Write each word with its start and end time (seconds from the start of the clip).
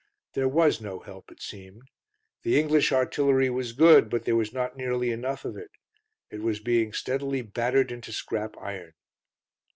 There 0.33 0.47
was 0.47 0.81
no 0.81 0.97
help, 1.01 1.31
it 1.31 1.43
seemed. 1.43 1.83
The 2.41 2.59
English 2.59 2.91
artillery 2.91 3.51
was 3.51 3.71
good, 3.73 4.09
but 4.09 4.25
there 4.25 4.35
was 4.35 4.51
not 4.51 4.75
nearly 4.75 5.11
enough 5.11 5.45
of 5.45 5.55
it; 5.55 5.69
it 6.31 6.41
was 6.41 6.59
being 6.59 6.91
steadily 6.91 7.43
battered 7.43 7.91
into 7.91 8.11
scrap 8.11 8.57
iron. 8.59 8.93